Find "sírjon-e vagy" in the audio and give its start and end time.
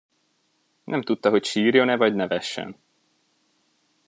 1.45-2.15